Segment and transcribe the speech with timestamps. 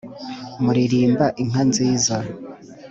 [0.63, 2.15] muririmba inka nziza